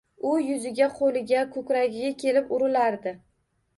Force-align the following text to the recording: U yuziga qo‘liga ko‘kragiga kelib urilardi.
U 0.27 0.29
yuziga 0.43 0.87
qo‘liga 0.95 1.43
ko‘kragiga 1.57 2.11
kelib 2.25 2.53
urilardi. 2.59 3.15